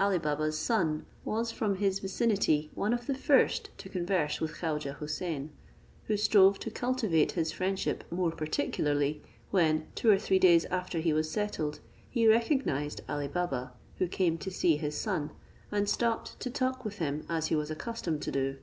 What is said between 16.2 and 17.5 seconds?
to talk with him as